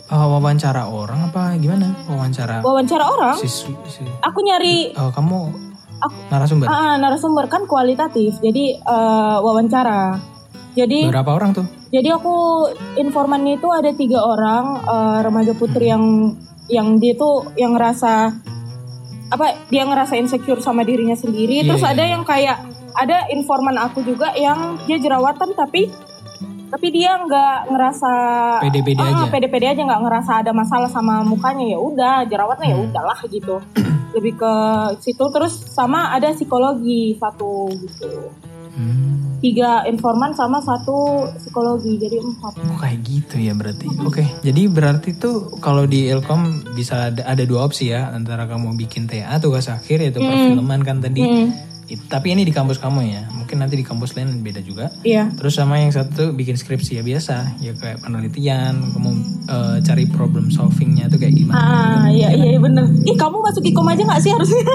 [0.08, 1.92] uh, wawancara orang apa gimana?
[2.08, 3.76] Wawancara Wawancara orang, siswi.
[3.92, 5.52] Si, aku nyari uh, kamu
[5.97, 6.65] Aku- narasumber.
[6.65, 10.19] ah, narasumber kan kualitatif, jadi uh, wawancara.
[10.73, 11.63] Jadi Berapa orang tuh?
[11.88, 16.36] Jadi aku informannya itu ada tiga orang eh, remaja putri yang
[16.67, 18.36] yang dia tuh yang ngerasa
[19.25, 21.63] apa dia ngerasa insecure sama dirinya sendiri.
[21.63, 21.89] Iya, Terus iya.
[21.89, 22.58] ada yang kayak
[22.91, 25.88] ada informan aku juga yang dia jerawatan tapi
[26.65, 28.12] tapi dia nggak ngerasa
[28.60, 29.31] Pede-pede Ah, aja.
[29.31, 32.86] pede-pede aja nggak ngerasa ada masalah sama mukanya ya udah jerawatnya ya Hmm.
[32.86, 33.55] udahlah gitu.
[34.15, 34.54] Lebih ke
[35.04, 38.32] situ terus sama ada psikologi satu gitu.
[38.75, 42.60] Hmm, Tiga informan sama satu psikologi jadi empat.
[42.60, 43.88] oh kayak gitu ya berarti.
[44.04, 48.75] Oke, jadi berarti tuh kalau di Ilkom bisa ada, ada dua opsi ya antara kamu
[48.75, 51.23] bikin TA tugas akhir yaitu perfilman kan tadi.
[51.23, 51.47] Mm,
[51.86, 53.21] It- tapi ini di kampus kamu ya.
[53.30, 54.89] Mungkin nanti di kampus lain beda juga.
[55.02, 55.30] Iya.
[55.34, 59.10] Terus sama yang satu bikin skripsi ya biasa, ya kayak penelitian, kamu
[59.45, 61.56] eh, cari problem solvingnya tuh kayak gimana.
[61.56, 62.84] Ah, iya iya bener.
[63.04, 64.63] Ih, kamu masuk ikom aja nggak sih harusnya?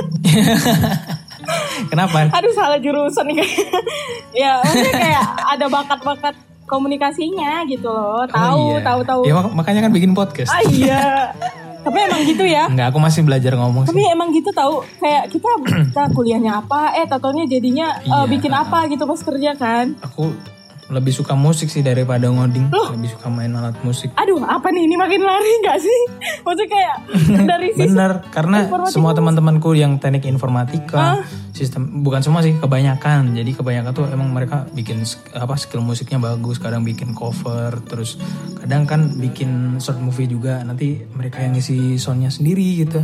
[1.90, 2.28] Kenapa?
[2.30, 3.42] Aduh, salah jurusan nih
[4.40, 8.22] ya, maksudnya kayak ada bakat-bakat komunikasinya gitu loh.
[8.24, 8.78] Tahu, Oh, iya.
[8.84, 9.20] tahu, tahu.
[9.26, 10.48] Ya mak- makanya kan bikin podcast.
[10.48, 11.34] Ah iya.
[11.80, 12.64] Tapi emang gitu ya.
[12.66, 14.08] Enggak, aku masih belajar ngomong Tapi sih.
[14.08, 18.28] emang gitu tahu kayak kita kita kuliahnya apa, eh tatonya jadinya eh, Iya.
[18.28, 19.96] bikin apa gitu pas kerja kan.
[20.02, 20.36] Aku
[20.90, 22.70] lebih suka musik sih daripada ngoding.
[22.70, 24.10] Lebih suka main alat musik.
[24.18, 26.00] Aduh, apa nih ini makin lari nggak sih?
[26.44, 26.96] Maksudnya kayak
[27.46, 28.58] dari sisi Bener, karena
[28.90, 31.22] semua teman-temanku yang teknik informatika,
[31.54, 33.38] sistem bukan semua sih, kebanyakan.
[33.38, 35.06] Jadi kebanyakan tuh emang mereka bikin
[35.38, 38.18] apa skill musiknya bagus, kadang bikin cover, terus
[38.58, 40.60] kadang kan bikin short movie juga.
[40.66, 43.00] Nanti mereka yang ngisi soundnya sendiri gitu.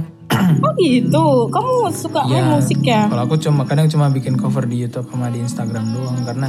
[0.62, 1.51] Oh gitu.
[1.51, 3.09] Kamu suka main musik ya?
[3.09, 6.49] Kalau aku cuma kadang cuma bikin cover di YouTube sama di Instagram doang karena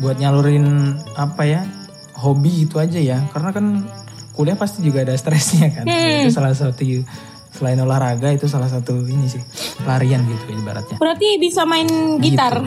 [0.00, 1.60] buat nyalurin apa ya
[2.16, 3.18] hobi itu aja ya.
[3.32, 3.86] Karena kan
[4.32, 5.84] kuliah pasti juga ada stresnya kan.
[5.88, 6.26] Hmm.
[6.26, 6.84] Itu salah satu
[7.52, 9.40] selain olahraga itu salah satu ini sih
[9.84, 10.96] pelarian gitu ibaratnya.
[10.96, 11.86] Berarti bisa main
[12.18, 12.64] gitar.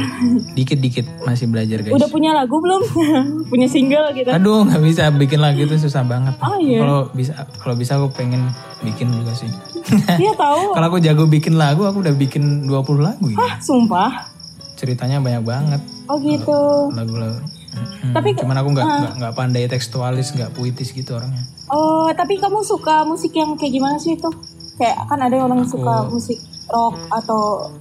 [0.53, 1.93] Dikit-dikit masih belajar guys.
[1.93, 2.85] Udah punya lagu belum?
[3.51, 4.29] punya single gitu.
[4.29, 6.37] Aduh nggak bisa bikin lagu itu susah banget.
[6.39, 6.85] Oh, iya.
[6.85, 8.45] Kalau bisa kalau bisa aku pengen
[8.85, 9.49] bikin juga sih.
[10.17, 10.73] Iya tahu.
[10.73, 13.37] kalau aku jago bikin lagu aku udah bikin 20 lagu ya.
[13.37, 14.33] Ah, sumpah.
[14.77, 15.81] Ceritanya banyak banget.
[16.05, 16.89] Oh gitu.
[16.93, 17.41] lagu-lagu.
[17.75, 18.13] Mm-mm.
[18.15, 21.43] Tapi- cuman aku nggak nggak nggak pandai tekstualis, nggak puitis gitu orangnya.
[21.67, 24.29] Oh, tapi kamu suka musik yang kayak gimana sih itu?
[24.75, 27.71] Kayak kan ada orang yang suka musik rock atau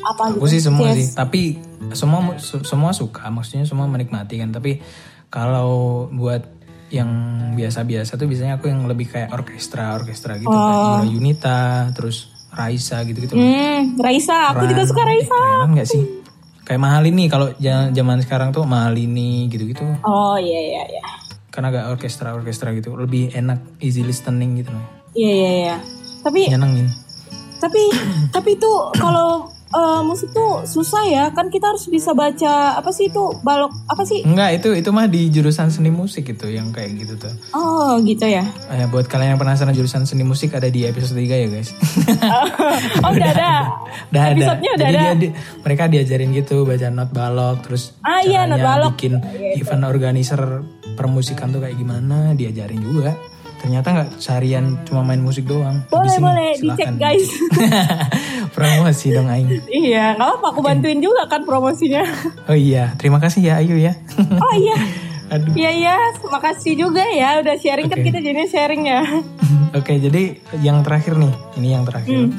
[0.00, 0.40] apa gitu.
[0.40, 0.96] Aku sih semua Jazz.
[0.96, 1.42] sih, tapi
[1.92, 4.48] semua semua suka, maksudnya semua menikmati kan.
[4.48, 4.80] Tapi
[5.28, 6.42] kalau buat
[6.90, 7.10] yang
[7.54, 11.62] biasa-biasa tuh biasanya aku yang lebih kayak orkestra, orkestra gitu, kayak Yura Yunita,
[11.94, 13.38] terus Raisa gitu-gitu.
[13.38, 15.38] Hmm, Raisa, aku juga suka Raisa.
[15.38, 16.02] Kerenan nggak sih?
[16.66, 17.54] Kayak mahal ini kalau
[17.94, 19.86] zaman sekarang tuh mahal ini gitu-gitu.
[20.02, 21.04] Oh iya iya iya.
[21.50, 24.86] Karena agak orkestra-orkestra gitu, lebih enak, easy listening gitu loh.
[25.14, 25.76] Iya iya iya.
[26.20, 26.88] Tapi Nyenengin.
[27.56, 27.82] tapi
[28.34, 31.24] tapi itu kalau eh, musik tuh susah ya.
[31.30, 34.20] Kan kita harus bisa baca apa sih itu balok apa sih?
[34.22, 37.32] Enggak, itu itu mah di jurusan seni musik itu yang kayak gitu tuh.
[37.52, 38.42] Oh gitu ya.
[38.68, 41.70] Eh, buat kalian yang penasaran jurusan seni musik ada di episode 3 ya guys.
[43.00, 43.52] Oh udah ada.
[44.10, 44.34] Udah ada.
[44.34, 45.04] Episodenya udah Jadi ada.
[45.06, 48.92] dia di- mereka diajarin gitu baca not balok terus Ah, iya, not balok.
[48.94, 49.20] bikin
[49.54, 53.14] event organizer permusikan tuh kayak gimana diajarin juga.
[53.60, 55.84] Ternyata nggak seharian cuma main musik doang.
[55.92, 56.76] Boleh boleh silakan.
[56.80, 57.28] dicek guys.
[58.56, 59.62] Promosi dong Aing.
[59.68, 62.02] iya, nggak apa aku bantuin juga kan promosinya.
[62.48, 63.92] Oh iya, terima kasih ya Ayu ya.
[64.44, 64.76] oh iya.
[65.36, 65.54] Aduh.
[65.54, 65.96] Iya iya,
[66.26, 68.10] makasih juga ya udah sharing kan Oke.
[68.10, 69.02] kita jadinya sharing ya.
[69.70, 72.34] Oke, jadi yang terakhir nih, ini yang terakhir.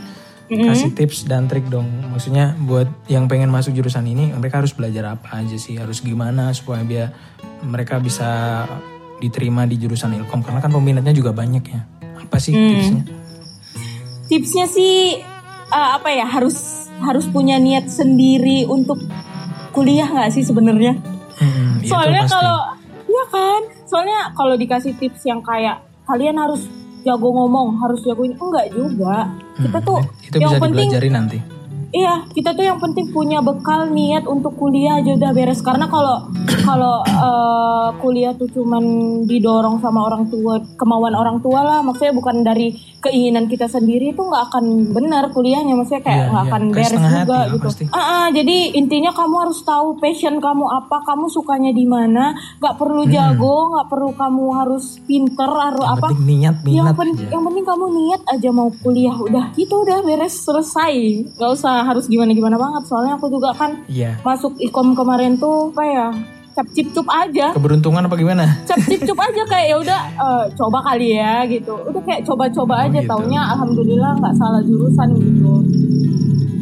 [0.51, 1.88] Kasih tips dan trik dong.
[2.12, 5.79] Maksudnya buat yang pengen masuk jurusan ini, mereka harus belajar apa aja sih?
[5.79, 7.15] Harus gimana supaya biar
[7.63, 8.67] mereka bisa
[9.21, 11.81] diterima di jurusan Ilkom karena kan peminatnya juga banyak ya.
[12.17, 13.05] Apa sih tipsnya?
[14.25, 15.21] Tipsnya sih
[15.69, 18.97] eh, apa ya harus harus punya niat sendiri untuk
[19.71, 20.97] kuliah nggak sih sebenarnya?
[21.38, 22.81] Hmm, itu Soalnya kalau
[23.12, 23.62] Iya kan?
[23.84, 26.63] Soalnya kalau dikasih tips yang kayak kalian harus
[27.03, 29.27] jago ngomong, harus jago ini enggak juga.
[29.60, 31.38] Kita tuh Hmm, itu yang bisa penting nanti.
[31.91, 35.60] Iya, kita tuh yang penting punya bekal niat untuk kuliah aja udah beres.
[35.60, 38.84] Karena kalau kalau eh, kuliah tuh cuman
[39.25, 41.80] didorong sama orang tua, kemauan orang tua lah.
[41.82, 45.75] Maksudnya bukan dari keinginan kita sendiri itu nggak akan benar kuliahnya.
[45.75, 46.49] Maksudnya kayak Iya, nggak iya.
[46.49, 47.67] akan Kayak beres juga hati gitu.
[47.91, 52.32] Ah, ah, jadi intinya kamu harus tahu passion kamu apa, kamu sukanya di mana.
[52.58, 56.08] Nggak perlu jago, nggak perlu kamu harus pinter, harus Yang apa.
[56.08, 57.25] penting niat, Yang, minat pen- aja.
[57.30, 60.93] yang penting kamu niat aja mau kuliah udah gitu udah beres selesai
[61.36, 62.84] nggak usah harus gimana gimana banget.
[62.86, 64.17] Soalnya aku juga kan Iya.
[64.22, 66.08] masuk ikom kemarin tuh apa ya
[66.52, 67.52] cap cip cup aja.
[67.52, 68.44] Keberuntungan apa gimana?
[68.65, 71.74] cap cip cup aja kayak ya udah eh, coba kali ya gitu.
[71.82, 73.08] Udah kayak coba-coba Oh, aja gitu.
[73.08, 75.54] taunya alhamdulillah nggak salah jurusan gitu.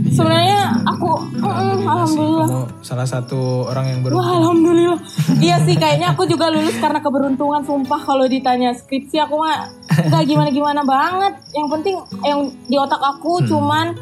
[0.09, 4.35] Sebenarnya aku mm, alhamdulillah Kamu salah satu orang yang Wah beruntung.
[4.35, 4.99] alhamdulillah.
[5.39, 8.01] Iya sih kayaknya aku juga lulus karena keberuntungan Sumpah.
[8.03, 11.33] Kalau ditanya skripsi aku mah Gak gimana-gimana banget.
[11.51, 13.95] Yang penting yang di otak aku cuman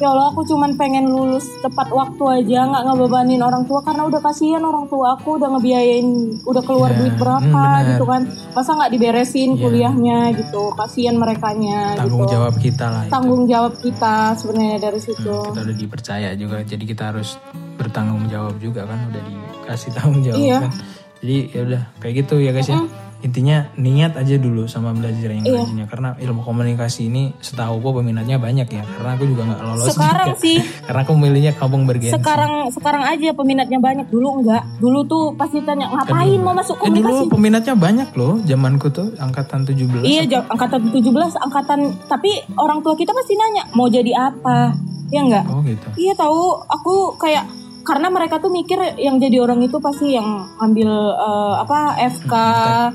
[0.00, 4.16] Ya Allah aku cuman pengen lulus tepat waktu aja nggak ngebebanin orang tua Karena udah
[4.18, 6.08] kasihan orang tua aku udah ngebiayain
[6.42, 8.22] Udah keluar Ya, duit berapa hmm, gitu kan.
[8.50, 10.72] Masa nggak diberesin kuliahnya gitu?
[10.72, 13.12] Kasihan merekanya Tanggung gitu jawab kita lah itu.
[13.12, 15.36] Tanggung jawab kita sebenarnya dari situ.
[15.46, 17.36] kita udah dipercaya juga jadi kita harus
[17.76, 20.58] bertanggung jawab juga kan udah dikasih tanggung jawab Iya.
[20.62, 20.72] kan.
[21.20, 22.80] Jadi ya udah kayak gitu ya guys ya
[23.20, 25.84] intinya niat aja dulu sama belajar yang Iya.
[25.86, 28.82] karena ilmu komunikasi ini setahu gue peminatnya banyak ya.
[28.82, 30.40] Karena aku juga nggak lolos Sekarang juga.
[30.40, 30.56] sih.
[30.86, 34.06] Karena aku milihnya kampung bergensi sekarang sekarang aja peminatnya banyak.
[34.06, 37.30] Dulu enggak dulu tuh pasti tanya ngapain mau masuk Eh, dulu komunikasi?
[37.30, 41.04] peminatnya banyak loh zamanku tuh angkatan 17 iya jam- angkatan 17
[41.36, 44.72] angkatan tapi orang tua kita pasti nanya mau jadi apa?
[45.08, 45.86] Ya enggak oh gitu.
[45.96, 46.40] Iya tahu.
[46.70, 47.44] Aku kayak
[47.80, 51.78] karena mereka tuh mikir yang jadi orang itu pasti yang ambil eh, apa
[52.10, 52.34] FK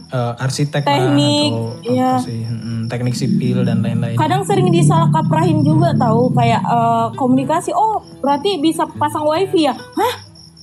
[0.06, 2.12] Eh, arsitek lah Teknik, atau iya.
[2.16, 4.16] apa sih mm, teknik sipil dan lain-lain.
[4.16, 9.74] Kadang sering disalah kaprahin juga tahu kayak eh, komunikasi oh berarti bisa pasang wifi ya?
[9.74, 10.16] Hah?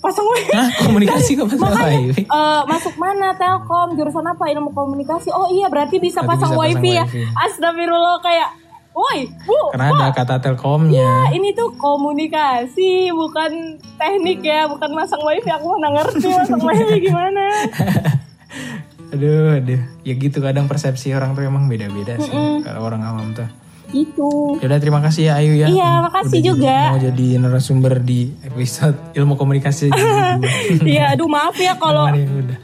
[0.02, 0.50] Pasang wifi?
[0.50, 2.22] Hah, komunikasi kok pasang wifi?
[2.26, 5.30] Eh, masuk mana Telkom jurusan apa ilmu komunikasi?
[5.30, 7.04] Oh iya berarti bisa Berarti pasang bisa pasang wifi ya?
[7.06, 7.22] wifi.
[7.38, 8.48] astagfirullah kayak
[8.92, 11.32] woi bu karena ada kata telkomnya.
[11.32, 17.44] Ini tuh komunikasi bukan teknik ya bukan masang wifi aku mana ngerti masang wifi gimana.
[19.12, 19.80] Aduh aduh.
[20.08, 22.32] Ya gitu kadang persepsi orang tuh emang beda-beda sih
[22.64, 23.44] kalau orang awam tuh
[23.92, 26.76] gitu Yaudah terima kasih ya Ayu ya Iya, makasih Udah juga.
[26.90, 29.92] Mau jadi narasumber di episode ilmu komunikasi
[30.92, 32.08] Iya, aduh maaf ya kalau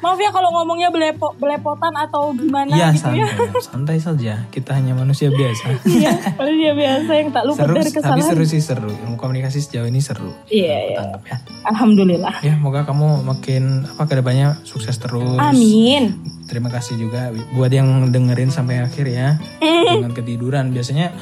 [0.01, 3.29] maaf ya kalau ngomongnya belepo, belepotan atau gimana Iya gitu santai, ya.
[3.61, 4.35] santai saja.
[4.49, 5.67] Kita hanya manusia biasa.
[5.99, 8.29] Iya, manusia biasa yang tak luput seru, dari tapi kesalahan.
[8.31, 8.91] seru sih seru.
[8.91, 10.31] Ilmu komunikasi sejauh ini seru.
[10.49, 10.99] Iya, iya.
[11.27, 11.37] Ya.
[11.67, 12.41] Alhamdulillah.
[12.41, 15.37] Ya, moga kamu makin apa ke depannya sukses terus.
[15.37, 16.15] Amin.
[16.49, 19.37] Terima kasih juga buat yang dengerin sampai akhir ya.
[19.61, 21.13] Dengan ketiduran biasanya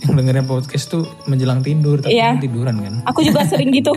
[0.00, 2.40] yang dengerin podcast tuh menjelang tidur tapi Iya.
[2.40, 2.94] tiduran kan.
[3.04, 3.92] Aku juga sering gitu.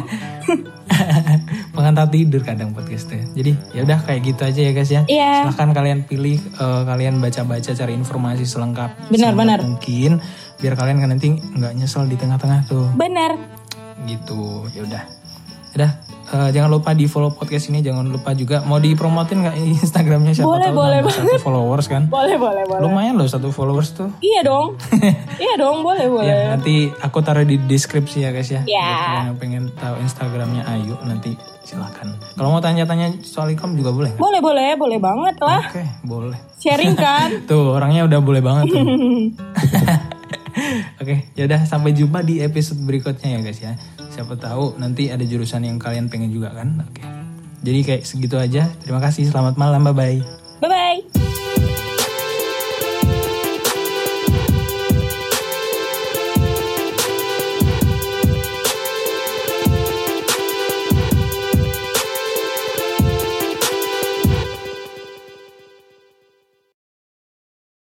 [1.74, 3.24] Pengantar tidur kadang podcastnya.
[3.32, 5.02] Jadi ya udah kayak gitu aja ya guys ya.
[5.08, 5.48] Iya.
[5.48, 9.60] Silahkan kalian pilih, eh, kalian baca-baca cari informasi selengkap, Benar, selengkap benar.
[9.64, 10.12] mungkin,
[10.60, 13.40] biar kalian kan nanti nggak nyesel di tengah-tengah tuh, Bener.
[14.04, 14.68] gitu.
[14.72, 15.04] Ya udah,
[15.74, 15.92] udah.
[16.24, 20.50] eh, jangan lupa di follow podcast ini, jangan lupa juga mau dipromotin nggak Instagramnya siapa
[20.50, 22.04] Boleh, tahu boleh nambah satu followers kan?
[22.10, 22.82] Boleh, boleh, boleh.
[22.82, 24.10] Lumayan loh satu followers tuh.
[24.18, 24.74] Iya dong.
[25.44, 26.26] iya dong, boleh, boleh.
[26.26, 28.66] Ya, nanti aku taruh di deskripsi ya guys ya.
[28.66, 28.82] Ya.
[28.82, 32.18] Kalian yang pengen tahu Instagramnya Ayu nanti silakan.
[32.36, 34.12] Kalau mau tanya-tanya soal ikom juga boleh.
[34.16, 34.20] kan?
[34.20, 35.62] Boleh, boleh, boleh banget lah.
[35.70, 36.40] Oke, boleh.
[36.58, 37.30] Sharing kan?
[37.50, 38.84] Tuh orangnya udah boleh banget tuh.
[41.02, 43.74] Oke, yaudah sampai jumpa di episode berikutnya ya guys ya.
[44.14, 46.84] Siapa tahu nanti ada jurusan yang kalian pengen juga kan.
[46.86, 47.04] Oke.
[47.64, 48.68] Jadi kayak segitu aja.
[48.84, 49.28] Terima kasih.
[49.32, 49.82] Selamat malam.
[49.88, 50.20] Bye bye.
[50.60, 51.43] Bye-bye.